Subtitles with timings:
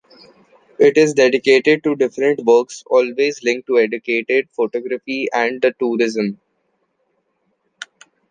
[0.79, 6.39] It is dedicated to different works, always linked to educated, photography and the tourism.